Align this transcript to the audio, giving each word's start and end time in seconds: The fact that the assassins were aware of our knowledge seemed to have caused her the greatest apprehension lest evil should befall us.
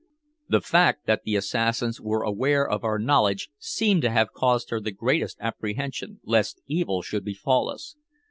The 0.49 0.61
fact 0.61 1.05
that 1.05 1.25
the 1.25 1.35
assassins 1.35 2.01
were 2.01 2.23
aware 2.23 2.67
of 2.67 2.83
our 2.83 2.97
knowledge 2.97 3.51
seemed 3.59 4.01
to 4.01 4.09
have 4.09 4.33
caused 4.33 4.71
her 4.71 4.79
the 4.79 4.89
greatest 4.89 5.37
apprehension 5.39 6.19
lest 6.23 6.59
evil 6.65 7.03
should 7.03 7.23
befall 7.23 7.69
us. 7.69 7.95